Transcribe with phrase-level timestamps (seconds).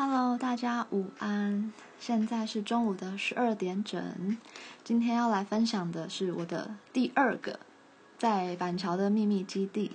[0.00, 1.72] Hello，大家午安。
[1.98, 4.38] 现在是中午的十二点整。
[4.84, 7.58] 今天要来分享的是我的第二个
[8.16, 9.90] 在板桥的秘密基地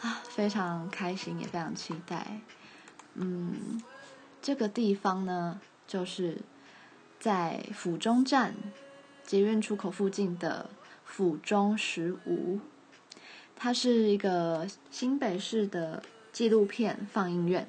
[0.00, 2.40] 啊，非常开心，也非常期待。
[3.14, 3.82] 嗯，
[4.40, 6.38] 这个地方呢，就是
[7.18, 8.54] 在府中站
[9.24, 10.70] 捷运出口附近的
[11.04, 12.60] 府中十五，
[13.56, 16.00] 它是一个新北市的
[16.32, 17.68] 纪录片放映院。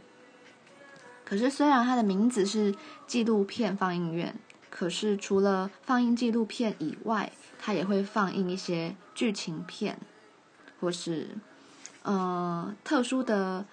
[1.30, 2.74] 可是，虽然它的名字是
[3.06, 4.36] 纪录片放映院，
[4.72, 10.00] 可是除了放映纪录片以外，它也会放映一些剧情片，
[10.80, 11.38] 或是
[12.02, 13.64] 呃特殊的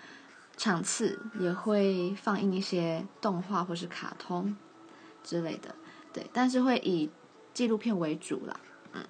[0.59, 4.55] 场次也会放映一些动画或是卡通
[5.25, 5.75] 之类的。
[6.13, 7.09] 对，但是会以
[7.55, 8.61] 纪录片为主啦。
[8.93, 9.07] 嗯，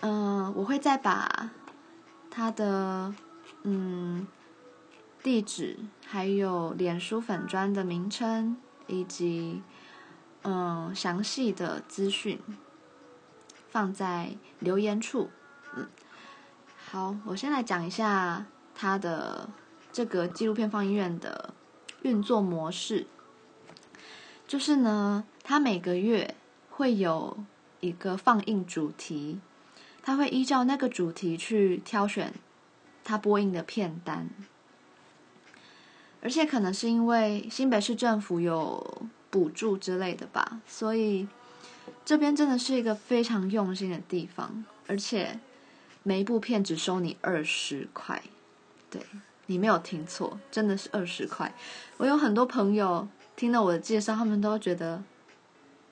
[0.00, 1.50] 嗯、我会再把
[2.28, 3.14] 它的
[3.62, 4.26] 嗯。
[5.22, 8.56] 地址，还有脸书粉专的名称，
[8.88, 9.62] 以及
[10.42, 12.40] 嗯详细的资讯
[13.70, 15.30] 放在留言处。
[15.76, 15.88] 嗯，
[16.90, 19.48] 好，我先来讲一下它的
[19.92, 21.54] 这个纪录片放映院的
[22.02, 23.06] 运作模式。
[24.48, 26.34] 就是呢，它每个月
[26.68, 27.38] 会有
[27.78, 29.40] 一个放映主题，
[30.02, 32.34] 他会依照那个主题去挑选
[33.04, 34.28] 他播映的片单。
[36.22, 41.26] 而且可能是因为新北市政府有补助之类的吧，所以
[42.04, 44.64] 这边真的是一个非常用心的地方。
[44.86, 45.40] 而且
[46.04, 48.22] 每一部片只收你二十块，
[48.88, 49.00] 对，
[49.46, 51.52] 你没有听错，真的是二十块。
[51.96, 55.02] 我有很多朋友听了我的介绍，他们都觉得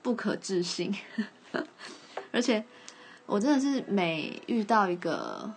[0.01, 0.95] 不可置信。
[2.31, 2.63] 而且
[3.25, 5.53] 我真的是每遇到一个，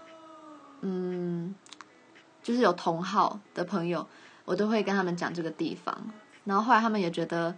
[0.80, 1.54] 嗯，
[2.42, 4.04] 就是有同好的朋友。
[4.44, 5.96] 我都会跟他们讲这个地方，
[6.44, 7.56] 然后后来他们也觉得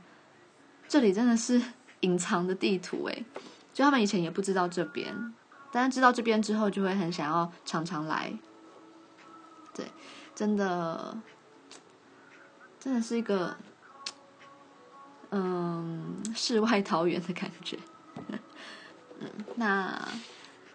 [0.89, 1.61] 这里真的是
[2.01, 3.25] 隐藏的地图诶，
[3.73, 5.35] 就他们以前也不知道这边，
[5.73, 8.33] 但是知道这边之后就会很想要常常来。
[9.75, 9.85] 对，
[10.35, 11.19] 真的，
[12.79, 13.57] 真的是一个
[15.31, 17.79] 嗯世外桃源的感觉。
[19.19, 20.09] 嗯，那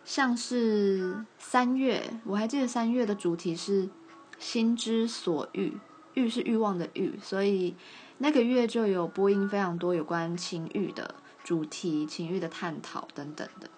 [0.03, 3.89] 像是三月，我还记得三月的主题是
[4.37, 5.77] 心之所欲。
[6.13, 7.75] 欲是欲望的欲，所以
[8.17, 13.69] 那个月就有播音非常多有关情欲的主题、情欲的探讨等等的。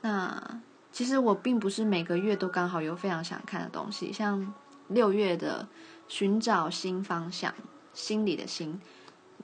[0.00, 0.60] 那
[0.92, 4.52] 其实我并不是每个月都刚好有非常想看的东西，像
[4.88, 5.68] 六月的
[6.06, 7.52] 寻找新方向，
[7.92, 8.80] 心里的心，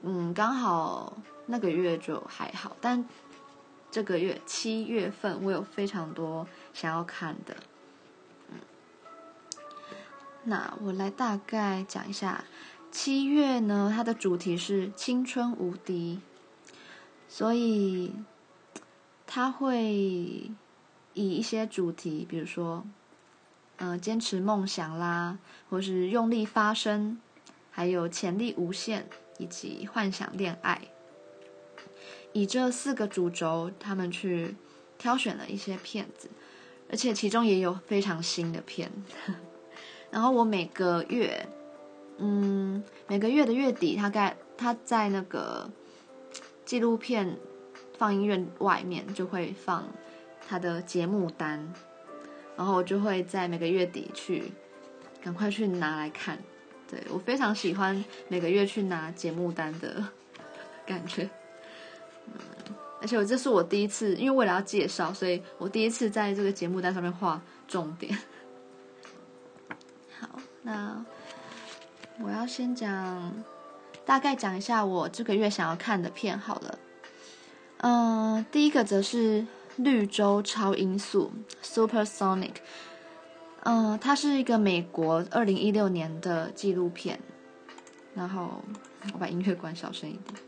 [0.01, 3.07] 嗯，刚好那个月就还好，但
[3.91, 7.55] 这个月七月份我有非常多想要看的。
[10.47, 12.45] 那我来大概讲一下，
[12.91, 16.19] 七月呢，它的主题是青春无敌，
[17.27, 18.13] 所以
[19.25, 20.51] 它会
[21.13, 22.85] 以一些主题，比如说，
[23.77, 27.19] 嗯、呃，坚持梦想啦，或是用力发声，
[27.71, 29.07] 还有潜力无限，
[29.39, 30.79] 以及幻想恋爱，
[32.33, 34.55] 以这四个主轴，他们去
[34.99, 36.29] 挑选了一些片子，
[36.91, 38.91] 而且其中也有非常新的片。
[40.15, 41.45] 然后我每个月，
[42.19, 45.69] 嗯，每个月的月底，大概他在那个
[46.63, 47.37] 纪录片
[47.97, 49.85] 放映院外面就会放
[50.47, 51.69] 他的节目单，
[52.55, 54.53] 然后我就会在每个月底去
[55.21, 56.39] 赶快去拿来看。
[56.89, 60.01] 对，我非常喜欢每个月去拿节目单的
[60.85, 61.29] 感觉，
[63.01, 68.17] 而且我这是我第一次，因为为了要介绍，所以我第一次在这个节目单上面画重点。
[70.65, 71.05] 那
[72.19, 73.31] 我要先讲，
[74.03, 76.79] 大概讲一下我这个月想要看的片好了。
[77.77, 81.31] 嗯，第一个则是绿洲超音速
[81.61, 82.55] （Supersonic）。
[83.61, 87.19] 嗯，它是一个美国二零一六年的纪录片。
[88.15, 88.63] 然后
[89.13, 90.39] 我把音乐关小声一点。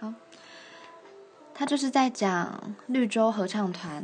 [0.00, 0.14] 好，
[1.52, 4.02] 它就是在讲绿洲合唱团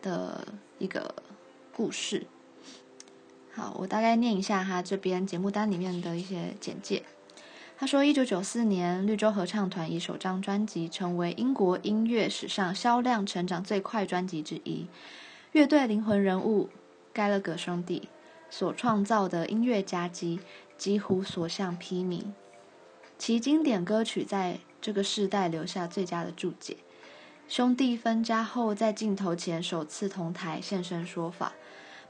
[0.00, 0.46] 的
[0.78, 1.14] 一个
[1.76, 2.26] 故事。
[3.54, 7.02] 好，我大概念一下他这边节目单里面的一些简介。
[7.78, 14.86] 他说，一九九四年，绿洲合唱团以首张专辑成为英国音乐史上销量成长最快专辑之一。
[15.50, 16.70] 乐队灵魂人物
[17.12, 18.08] 盖勒格兄弟
[18.48, 20.40] 所创造的音乐佳绩
[20.78, 22.22] 几乎所向披靡，
[23.18, 26.78] 其经典歌曲在这个世代留下最佳的注解。
[27.48, 31.52] 兄弟分家后，在镜头前首次同台现身说法。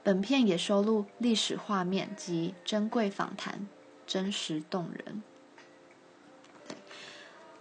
[0.05, 3.69] 本片也收录历史画面及珍贵访谈，
[4.05, 5.23] 真实动人。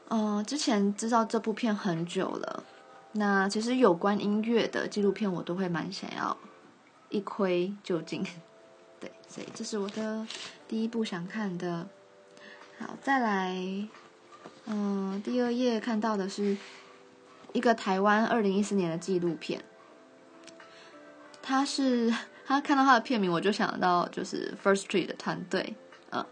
[0.08, 2.64] 嗯、呃，之前知道这部片很久了。
[3.12, 6.36] 那其实有关音乐的纪录片，我都会蛮想要
[7.10, 8.26] 一窥究竟。
[9.00, 10.26] 对，所以这是我的
[10.68, 11.88] 第一部想看的。
[12.80, 13.56] 好，再来，
[14.66, 16.58] 嗯、第二页看到的是
[17.54, 19.64] 一个台湾二零一四年的纪录片。
[21.44, 22.12] 他是。
[22.52, 25.74] 他看到他的片名，我就想到就是 First Street 的团队，
[26.10, 26.26] 嗯，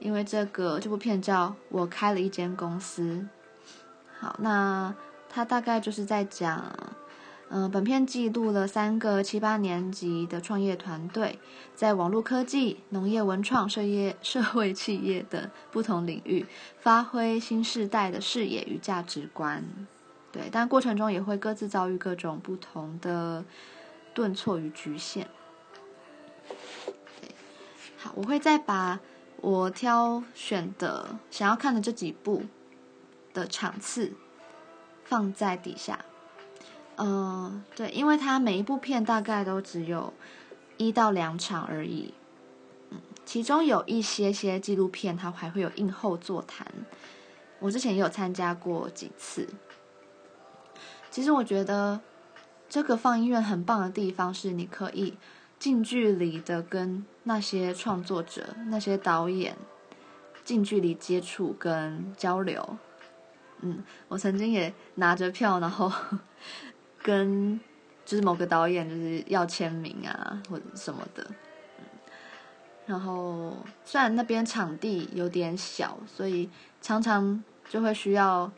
[0.00, 3.02] 因为这个这部片叫《我开了一间公司》。
[4.18, 4.92] 好，那
[5.28, 6.74] 他大概就是在讲，
[7.50, 11.38] 嗯、本片记录了三个七八年级的创业团队，
[11.76, 16.44] 在网络科技、农业、文创、社业、社会企业的不同领域，
[16.80, 19.64] 发挥新世代的视野与价值观。
[20.32, 23.44] 对，但过程中也会各自遭遇各种不同的
[24.12, 25.28] 顿挫与局限。
[28.02, 28.98] 好，我会再把
[29.42, 32.44] 我挑选的想要看的这几部
[33.34, 34.14] 的场次
[35.04, 36.02] 放在底下。
[36.96, 40.14] 嗯、呃，对，因为它每一部片大概都只有
[40.78, 42.14] 一到两场而已。
[42.88, 46.66] 嗯，其中有一些些纪录片，它还会有映后座谈。
[47.58, 49.46] 我之前也有参加过几次。
[51.10, 52.00] 其实我觉得
[52.66, 55.18] 这个放映院很棒的地方是，你可以。
[55.60, 59.54] 近距离的跟那些创作者、那些导演
[60.42, 62.78] 近距离接触跟交流，
[63.60, 65.92] 嗯，我曾经也拿着票，然后
[67.02, 67.60] 跟
[68.06, 71.26] 就是某个导演就是要签名啊或者什么的，
[72.86, 73.54] 然后
[73.84, 76.48] 虽然那边场地有点小，所以
[76.80, 78.50] 常常就会需要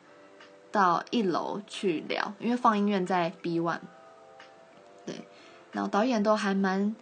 [0.71, 3.81] 到一楼去聊，因为放映院在 B one。
[5.73, 6.95] 然后导演都还蛮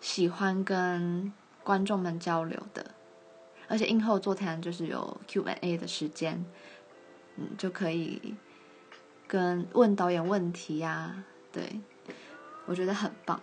[0.00, 1.32] 喜欢跟
[1.64, 2.92] 观众们交流的，
[3.68, 6.44] 而且映后座谈就是有 Q&A 的时间，
[7.36, 8.34] 嗯，就可以
[9.26, 11.80] 跟问导演问题呀、啊，对，
[12.66, 13.40] 我觉得很棒。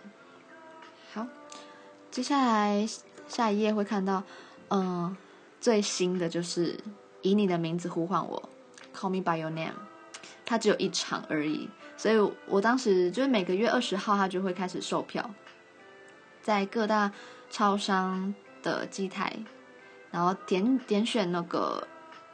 [1.12, 1.26] 好，
[2.10, 2.86] 接下来
[3.26, 4.22] 下一页会看到，
[4.68, 5.16] 嗯，
[5.60, 6.78] 最新的就是
[7.22, 8.50] 以你的名字呼唤我
[8.94, 9.74] ，Call me by your name，
[10.44, 11.68] 它只有一场而已。
[11.96, 15.32] 所以我当时就是每个月二十号，他就会开始售票，
[16.42, 17.12] 在各大
[17.50, 19.32] 超商的机台，
[20.10, 21.86] 然后点点选那个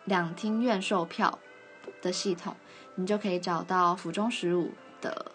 [0.06, 1.38] 两厅院售票
[2.00, 2.56] 的系统，
[2.94, 4.72] 你就可以找到府中十五
[5.02, 5.30] 的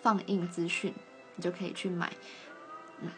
[0.00, 0.94] 放映资讯，
[1.34, 2.12] 你就可以去买。
[3.00, 3.10] 嗯，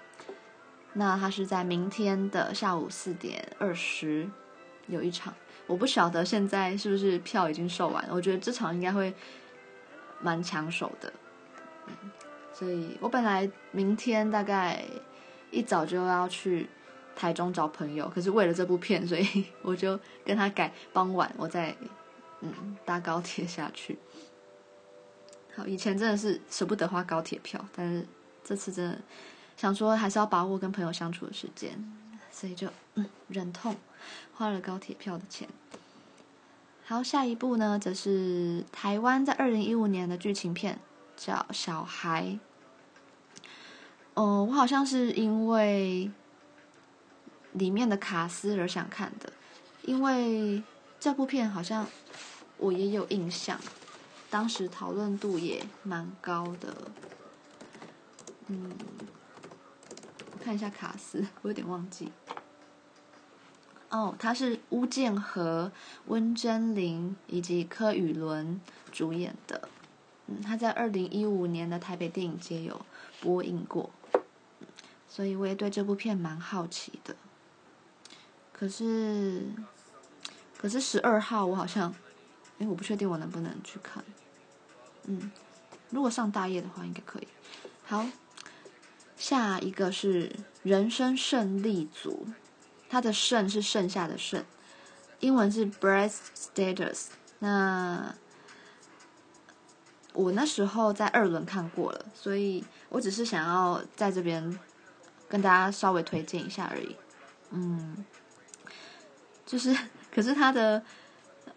[0.95, 4.27] 那它是在明天的下午四点二十
[4.87, 5.35] 有一场，
[5.71, 9.15] 我不晓得现在是不是票已经售完，我觉得这场应该会。
[10.23, 11.11] 蛮抢手的，
[12.53, 14.85] 所以我本来明天大概
[15.51, 16.69] 一早就要去
[17.17, 21.75] 台中找朋友，可是为了这部片，所以 我就跟他改傍晚，我再
[22.43, 23.99] 嗯搭高铁下去。
[25.57, 28.07] 好，以前真的是舍不得花高铁票，但是
[28.45, 28.99] 这次真的
[29.57, 31.83] 想说还是要把握跟朋友相处的时间，
[32.41, 33.77] 所以就嗯忍痛
[34.33, 35.47] 花了高铁票的钱。
[36.87, 40.81] 好，下一部呢，则是台湾在二零一五年的剧情片，
[41.19, 42.39] 叫《小孩》。
[44.15, 46.11] 哦，我好像是因为
[47.53, 49.31] 里面的卡司而想看的，
[49.83, 50.63] 因为
[50.99, 51.87] 这部片好像
[52.57, 53.61] 我也有印象，
[54.31, 56.75] 当时讨论度也蛮高的。
[58.47, 58.73] 嗯，
[60.33, 62.11] 我看一下卡司，我有点忘记。
[63.91, 65.73] 哦，他是巫建和、
[66.07, 68.61] 温贞菱以及柯宇伦
[68.93, 69.69] 主演的。
[70.29, 72.87] 嗯，他在二零一五年的台北电影节有
[73.21, 73.91] 播映过，
[75.09, 77.17] 所以我也对这部片蛮好奇的。
[78.53, 79.43] 可是，
[80.57, 81.93] 可是十二号我好像，
[82.61, 84.05] 哎，我不确定我能不能去看。
[85.07, 85.33] 嗯，
[85.89, 87.27] 如果上大夜的话，应该可以。
[87.83, 88.07] 好，
[89.17, 90.31] 下一个是
[90.63, 92.29] 人生胜利组。
[92.91, 94.45] 他的剩是剩下的剩，
[95.21, 97.07] 英文是 breast status。
[97.39, 98.13] 那
[100.13, 104.59] 我那时候在二轮看过了，所以我只是想要在这边
[105.29, 106.97] 跟大家稍微推荐一下而已。
[107.51, 108.05] 嗯，
[109.47, 109.75] 就是
[110.13, 110.83] 可是他的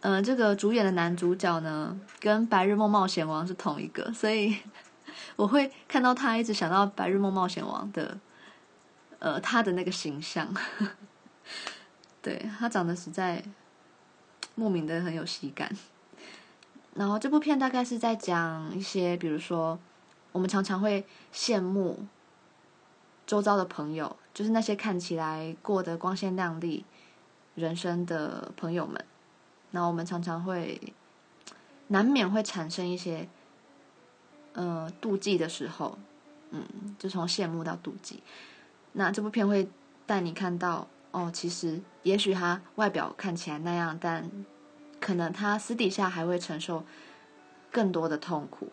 [0.02, 4.56] 呃这个主演的男主角呢，跟《白日梦冒险王》是同一个，所以
[5.36, 8.20] 我会看到他一直想到《白日梦冒险王》的
[9.18, 10.54] 呃他的那个形象。
[12.24, 13.44] 对，他长得实在
[14.56, 15.70] 莫名的很有喜感。
[16.96, 19.78] 然后这部片大概是在讲一些，比如说
[20.32, 22.06] 我们常常会羡慕
[23.28, 26.86] 周遭的朋友，就是那些看起来过得光鲜亮丽
[27.56, 29.04] 人生的朋友们，
[29.72, 30.94] 那我们常常会
[31.88, 33.28] 难免会产生一些
[34.54, 35.98] 呃妒忌的时候，
[36.52, 36.64] 嗯，
[36.98, 38.24] 就从羡慕到妒忌。
[38.94, 39.68] 那这部片会
[40.06, 44.30] 带你看到，哦，其实也许他外表看起来那样，但
[45.00, 46.84] 可能他私底下还会承受
[47.72, 48.72] 更多的痛苦。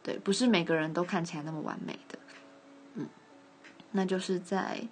[0.00, 2.18] 对，不是每个人都看起来那么完美的。
[2.94, 3.08] 嗯，
[3.90, 4.86] 那就是在，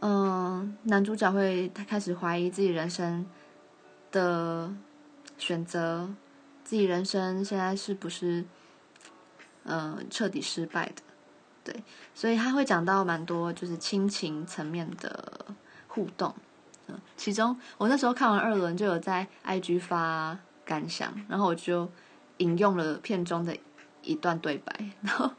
[0.00, 3.24] 嗯，男主角会他开始怀疑自己人生
[4.12, 4.70] 的
[5.38, 6.14] 选择，
[6.62, 8.44] 自己人生现在是不是，
[9.64, 11.02] 嗯，彻底失败的。
[11.62, 11.82] 对，
[12.14, 15.54] 所以他会讲到蛮多就是亲情层面的
[15.92, 16.34] 互动，
[17.16, 21.90] 其中我那时候看完二轮就有在 IG 发感想，然后我就
[22.38, 23.56] 引用了片中的
[24.02, 25.30] 一段对白， 然后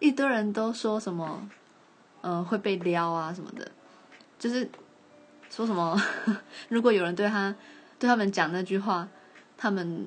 [0.00, 1.48] 一堆人都说什么，
[2.22, 3.70] 嗯，会被撩啊什么的，
[4.38, 4.68] 就是
[5.48, 5.96] 说什么
[6.68, 7.54] 如果有人对他
[7.98, 9.08] 对他们讲那句话，
[9.56, 10.06] 他们。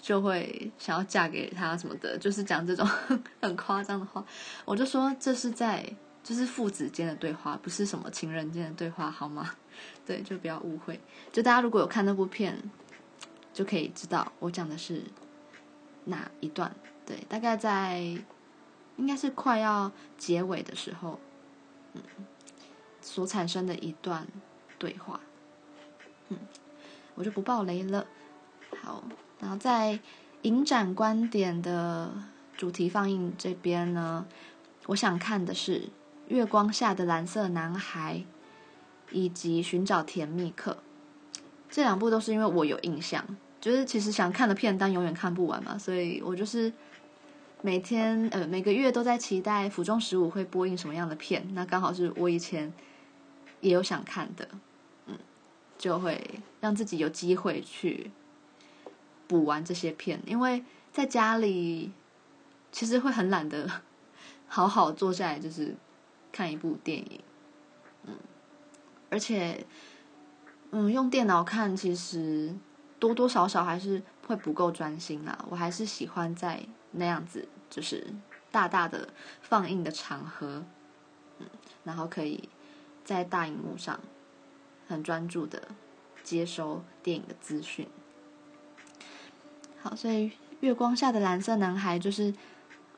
[0.00, 2.88] 就会想要嫁给他什么的，就是讲这种
[3.42, 4.24] 很夸张的话。
[4.64, 5.84] 我就说这是在
[6.28, 9.54] 就是父子间的对话，不是什么情人间的对话，好吗？
[10.04, 11.00] 对，就不要误会。
[11.32, 12.54] 就大家如果有看那部片，
[13.54, 15.02] 就可以知道我讲的是
[16.04, 16.70] 哪一段。
[17.06, 18.00] 对，大概在
[18.98, 21.18] 应该是快要结尾的时候，
[21.94, 22.02] 嗯，
[23.00, 24.28] 所产生的一段
[24.78, 25.18] 对话。
[26.28, 26.36] 嗯，
[27.14, 28.06] 我就不爆雷了。
[28.82, 29.02] 好。
[29.40, 29.98] 然后在
[30.42, 32.12] 影展观点的
[32.54, 34.26] 主题放映这边呢，
[34.88, 35.80] 我想看的是
[36.28, 38.16] 《月光下的蓝色男孩》
[39.10, 40.72] 以及《寻找甜蜜客》
[41.68, 43.24] 这两部都是因为我有印象，
[43.60, 46.72] 就是其实想看的片单永远看不完嘛，所以我就是
[47.62, 52.72] 每天呃每个月都在期待府中十五会播映什么样的片，那刚好是我以前
[53.60, 54.48] 也有想看的，
[55.06, 55.18] 嗯，
[55.76, 58.10] 就会让自己有机会去。
[59.26, 61.92] 补完这些片，因为在家里
[62.72, 63.70] 其实会很懒得
[64.48, 65.76] 好好坐下来，就是
[66.32, 67.20] 看一部电影，
[68.04, 68.14] 嗯，
[69.10, 69.66] 而且，
[70.70, 72.54] 嗯，用电脑看其实
[72.98, 75.44] 多多少少还是会不够专心啦。
[75.48, 78.06] 我还是喜欢在那样子，就是
[78.50, 79.08] 大大的
[79.40, 80.64] 放映的场合，
[81.38, 81.46] 嗯，
[81.84, 82.48] 然后可以
[83.04, 83.98] 在大荧幕上
[84.86, 85.68] 很专注的
[86.22, 87.88] 接收电影的资讯。
[89.80, 90.30] 好，所以
[90.60, 92.34] 《月光下的蓝色男孩》就是，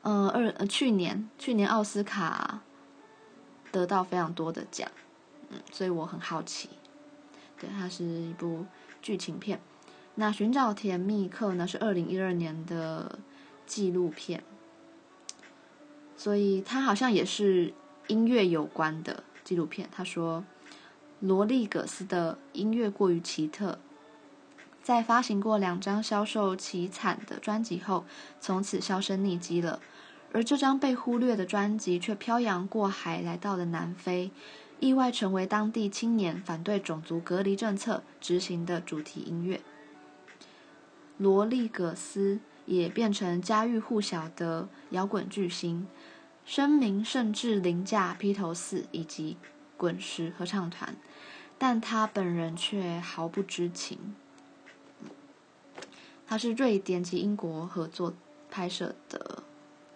[0.01, 2.61] 呃，二去年去年奥斯卡
[3.71, 4.89] 得到非常多的奖，
[5.49, 6.69] 嗯，所以我很好奇。
[7.59, 8.65] 对，它是一部
[9.01, 9.61] 剧情片。
[10.15, 13.19] 那《寻找甜蜜客》呢是二零一二年的
[13.65, 14.43] 纪录片，
[16.17, 17.73] 所以它好像也是
[18.07, 19.87] 音乐有关的纪录片。
[19.91, 20.43] 他说，
[21.21, 23.79] 罗利葛斯的音乐过于奇特。
[24.83, 28.03] 在发行过两张销售凄惨的专辑后，
[28.39, 29.79] 从此销声匿迹了。
[30.33, 34.31] 而这张被忽略的专辑却漂洋过海来到了南非，
[34.79, 39.59] 意外成为当地青年反对种族隔离政策执行的主题音乐。
[41.17, 45.85] 罗利葛斯也变成家喻户晓的摇滚巨星，
[46.45, 49.37] 声名甚至凌驾披头四以及
[49.75, 50.95] 滚石合唱团，
[51.57, 54.15] 但他本人却毫不知情。
[56.25, 58.13] 他是瑞典及英国合作
[58.49, 59.43] 拍摄的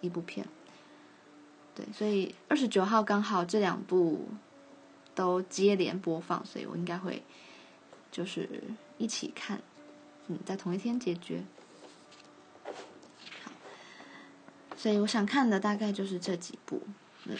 [0.00, 0.46] 一部片，
[1.74, 4.28] 对，所以二十九号刚好这两部
[5.14, 7.22] 都接连播放，所以我应该会
[8.10, 8.48] 就是
[8.98, 9.60] 一起看，
[10.28, 11.44] 嗯，在同一天解决。
[13.42, 13.50] 好，
[14.76, 16.82] 所以我想看的大概就是这几部，
[17.24, 17.36] 嗯，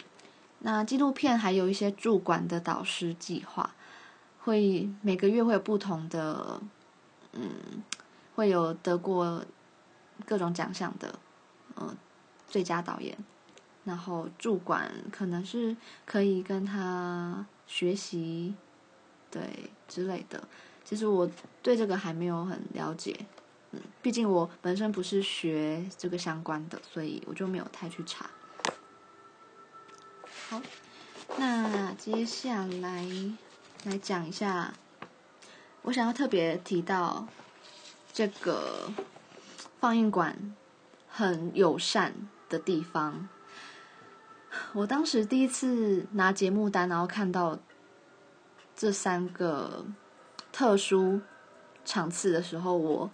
[0.59, 3.75] 那纪录片还有一些驻馆的导师计划，
[4.39, 6.61] 会每个月会有不同的，
[7.33, 7.83] 嗯。
[8.37, 9.43] 会有得过
[10.23, 11.17] 各种奖项的，
[11.77, 11.97] 嗯、
[12.47, 13.17] 最佳导演，
[13.83, 15.75] 然后驻馆可能是
[16.05, 18.55] 可以跟他学习，
[19.29, 20.47] 对之类的。
[20.83, 21.29] 其实我
[21.61, 23.15] 对这个还没有很了解，
[23.71, 28.29] 嗯，毕竟我本身不是学这个相关的，所以我就没有太去查。
[30.49, 30.61] 好，
[31.37, 33.05] 那接下来
[33.83, 34.73] 来讲一下，
[35.81, 37.27] 我想要特别提到。
[38.13, 38.91] 这个
[39.79, 40.55] 放映馆
[41.07, 42.15] 很友善
[42.49, 43.27] 的地方，
[44.73, 47.59] 我当时第一次拿节目单，然后看到
[48.75, 49.85] 这三个
[50.51, 51.21] 特殊
[51.83, 53.11] 场次的时候，我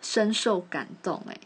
[0.00, 1.22] 深受感动。
[1.28, 1.36] 哎，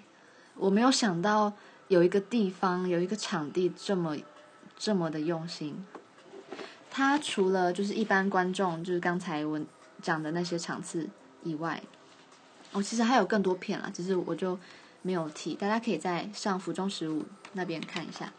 [0.55, 1.53] 我没有想到
[1.89, 4.17] 有一个地方有一个场地这么
[4.77, 5.85] 这么的用心。
[6.91, 9.61] 他除了就是一般观众，就是刚才我
[10.01, 11.09] 讲的那些场次
[11.43, 11.83] 以外，
[12.71, 14.57] 哦，其实还有更多片啦，只是我就
[15.07, 18.33] 没有提，大家可以在上府中十五那边看一下。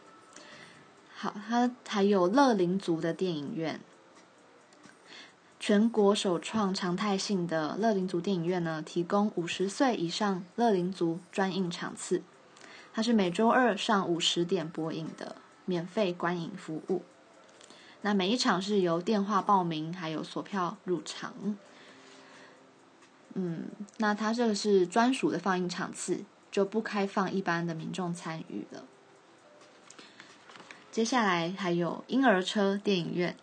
[1.14, 3.80] 好，它还有乐龄族的电影院，
[5.60, 12.24] 全国首创常态性的乐龄族电影院呢，提供五十岁以上乐龄族专映场次，
[12.92, 17.04] 它是每周二上午十点播映的免费观影服务。
[18.02, 21.56] 那每一场是由电话报名，还有索票入场。
[23.36, 23.66] 嗯，
[23.98, 26.24] 那它这个是专属的放映场次，
[26.56, 28.86] 就不开放一般的民众参与了。
[30.90, 33.36] 接下来还有婴儿车电影院，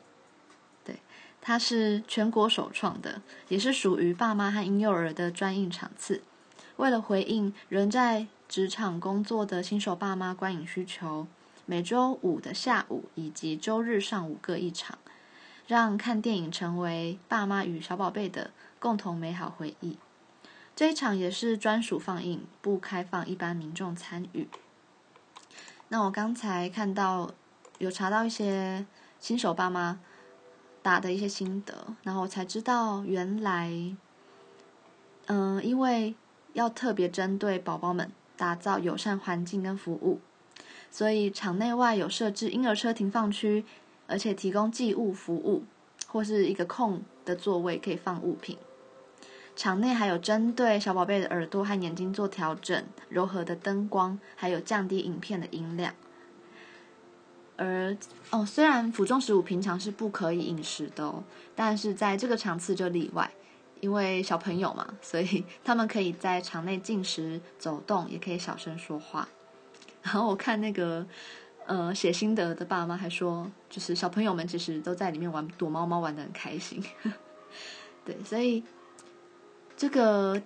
[0.83, 0.97] 对，
[1.42, 6.23] 它是全国首创的，也是属于爸妈和婴幼儿的专映场次。
[6.76, 11.26] 为了回应仍在职场工作的新手爸妈观影需求，
[11.66, 14.97] 每周五的下午以及周日上午各一场，
[15.66, 19.99] 让看电影成为爸妈与小宝贝的共同美好回忆。
[20.75, 24.49] 这一场也是专属放映，不开放一般民众参与。
[25.88, 27.31] 那我刚才看到。
[27.79, 28.87] 有查到一些
[29.19, 29.99] 新手爸妈
[30.83, 33.73] 打的一些心得，然后我才知道原来，
[35.26, 36.14] 嗯、因为
[36.52, 40.21] 要特别针对宝宝们打造友善环境跟服务，
[40.93, 43.64] 所以场内外有设置婴儿车停放区，
[44.07, 45.64] 而且提供寄物服务，
[46.07, 48.57] 或是一个空的座位可以放物品。
[49.54, 55.94] 场内还有针对小宝贝的耳朵和眼睛做调整，柔和的灯光，还有降低影片的音量。
[57.56, 57.97] 而
[58.30, 61.23] 哦，虽然府中十五平常是不可以饮食的哦，
[61.54, 63.30] 但是在这个场次就例外，
[63.80, 69.28] 因为小朋友嘛，所以他们可以在场内进食、走动，也可以小声说话。
[70.02, 71.06] 然后我看那个
[71.66, 76.82] 呃写心得的爸妈还说，就是小朋友们其实都在里面玩躲猫猫，玩得很开心。
[78.05, 78.64] 对，所以
[79.83, 80.40] 这个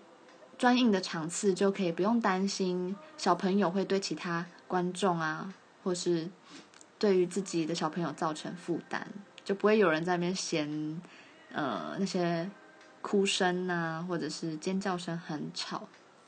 [0.56, 5.52] 专映的场次就可以不用担心小朋友会对其他观众啊，
[5.84, 6.30] 或是。
[6.98, 9.06] 对于自己的小朋友造成负担，
[9.44, 10.98] 就不会有人在那边嫌，
[11.52, 12.50] 呃，那些
[13.02, 15.86] 哭声啊，或者是尖叫声很吵，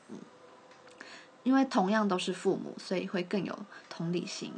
[0.09, 0.17] 嗯，
[1.41, 3.57] 因为同样都是父母，所以会更有
[3.89, 4.53] 同理心，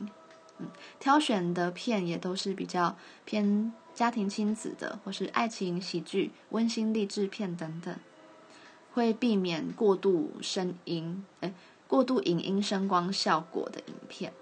[0.57, 0.67] 嗯，
[0.99, 7.95] 挑选的片也都是比较偏家庭亲子的，或是爱情喜剧、温馨励志片等等，
[8.93, 11.53] 会避免过度声音，哎，
[11.87, 14.33] 过度影音声光效果的影片。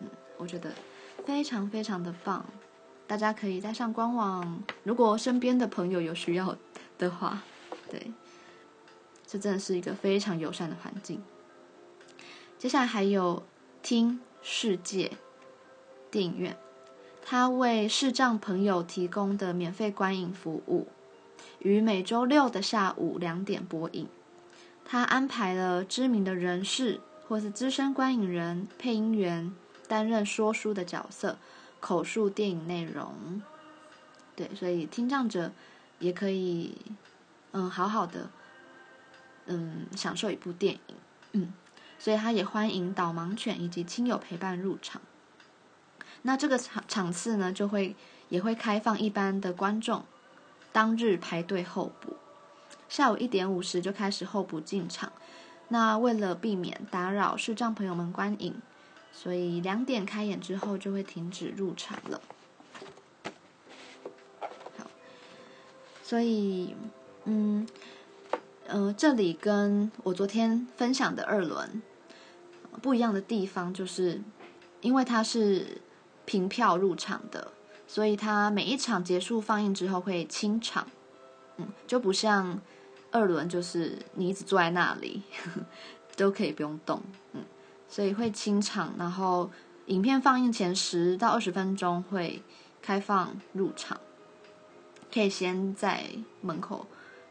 [0.00, 0.72] 嗯我觉得
[1.26, 2.44] 非常非常的棒，
[3.06, 6.56] 大家可以带上官网，如果身边的朋友有需要
[6.96, 7.42] 的话，
[7.90, 8.12] 对，
[9.26, 11.22] 这真的是一个非常友善的环境。
[12.56, 13.42] 接下来还有
[13.82, 15.12] 听世界
[16.10, 16.56] 电影院，
[17.22, 20.86] 它为视障朋友提供的免费观影服务，
[21.60, 24.08] 于每周六的下午两点播映。
[24.84, 29.54] 他安排了知名的人士或是资深观影人、配音员。
[29.88, 31.38] 担任说书的角色，
[31.80, 33.40] 口述电影内容，
[34.36, 35.50] 对，所以听障者
[35.98, 36.76] 也可以，
[37.52, 38.28] 嗯，好好的，
[39.46, 40.94] 嗯，享受一部电影，
[41.32, 41.54] 嗯，
[41.98, 45.00] 所以他也欢迎导盲犬以及亲友陪伴入场。
[46.20, 47.96] 那这个场场次呢，就会
[48.28, 50.04] 也会开放一般的观众，
[50.78, 52.14] 当日排队候补，
[52.88, 55.10] 下午一点五十就开始候补进场。
[55.66, 58.62] 那为了避免打扰视障朋友们观影。
[59.10, 62.20] 所以两点开演之后就会停止入场了。
[64.76, 64.88] 好，
[66.04, 66.76] 所以
[67.24, 67.66] 嗯
[68.68, 71.82] 呃，这里跟我昨天分享的二轮
[72.80, 74.22] 不一样的地方，就是
[74.82, 75.80] 因为它是
[76.24, 77.50] 凭票入场的，
[77.88, 80.86] 所以它每一场结束放映之后会清场，
[81.56, 82.60] 嗯，就不像
[83.10, 85.66] 二轮，就是你一直坐在那里呵呵
[86.14, 87.42] 都可以不用动，嗯。
[87.88, 89.50] 所以会清场，然后
[89.86, 92.42] 影片放映前十到二十分钟会
[92.82, 93.98] 开放入场，
[95.10, 96.04] 可以先在
[96.42, 96.86] 门口，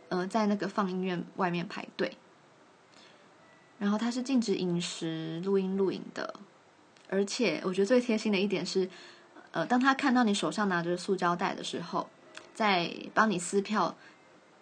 [0.10, 2.18] 呃，在那个放映院外面排队。
[3.78, 6.34] 然后它是禁止饮食、录音、录影的，
[7.08, 8.90] 而且我觉得最贴心的一点是，
[9.58, 12.08] 呃，当他看到你手上拿着塑胶袋的时候，
[12.54, 13.96] 在帮你撕票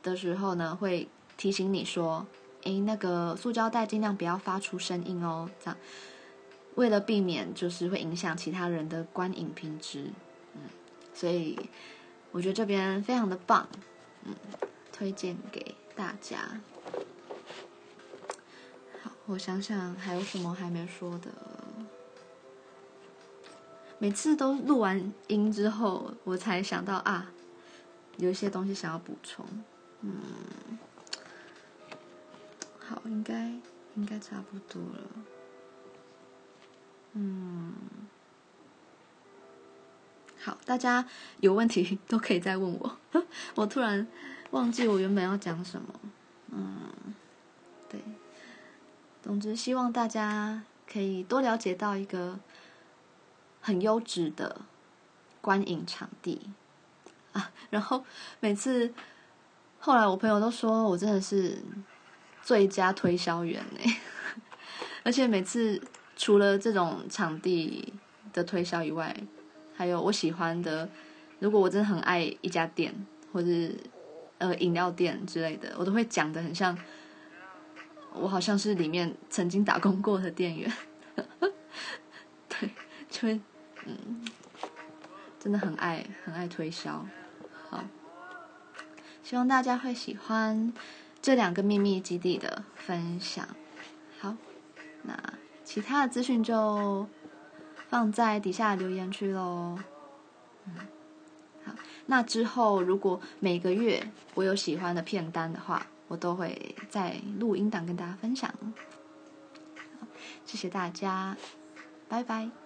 [0.01, 2.25] 的时候呢，会提醒你说。
[2.63, 5.77] 诶，那个塑胶袋尽量不要发出声音哦，这样
[6.75, 10.09] 为了避免就是会影响其他人的观影品质，
[10.53, 10.61] 嗯，
[11.13, 11.59] 所以
[12.31, 13.67] 我觉得这边非常的棒，
[14.23, 14.33] 嗯，
[14.93, 16.39] 推荐给大家。
[19.03, 21.29] 好，我想想还有什么还没说的
[23.97, 27.31] 每次都录完音之后，我才想到啊，
[28.17, 29.45] 有一些东西想要补充。
[30.01, 30.77] 嗯，
[32.79, 33.51] 好，应该
[33.95, 34.99] 应该差不多了。
[37.13, 37.73] 嗯，
[40.39, 41.05] 好，大家
[41.39, 42.97] 有问题都可以再问我。
[43.55, 44.05] 我突然
[44.51, 45.87] 忘记我原本要讲什么。
[46.51, 46.89] 嗯，
[47.89, 47.99] 对。
[49.23, 52.37] 总之，希望大家可以多了解到一个
[53.65, 54.61] 很优质的
[55.41, 56.39] 观影场地
[57.33, 57.49] 啊。
[57.71, 58.05] 然后
[58.39, 58.93] 每次
[59.79, 61.57] 后来我朋友都说我真的是
[62.43, 63.79] 最佳推销员呢，
[65.03, 65.81] 而且每次
[66.15, 67.91] 除了这种场地
[68.31, 69.15] 的推销以外，
[69.75, 70.87] 还有我喜欢的，
[71.39, 72.93] 如果我真的很爱一家店
[73.33, 73.49] 或者
[74.37, 76.77] 呃饮料店之类的，我都会讲得很像。
[78.17, 80.71] 我好像是里面曾经打工过的店员，
[82.47, 82.69] 对，
[83.09, 83.41] 就会
[83.85, 84.25] 嗯，
[85.39, 87.05] 真的很爱很爱推销，
[87.69, 87.83] 好，
[89.23, 90.73] 希望大家会喜欢
[91.21, 93.47] 这两个秘密基地的分享。
[94.19, 94.35] 好，
[95.03, 95.17] 那
[95.63, 97.07] 其他的资讯就
[97.89, 99.79] 放在底下留言区喽。
[100.65, 100.73] 嗯，
[101.63, 101.73] 好，
[102.07, 105.87] 那之后如果每个月我有喜欢的片单的话。
[106.07, 108.53] 我都会在录音档跟大家分享。
[110.45, 111.35] 谢谢大家，
[112.07, 112.64] 拜拜。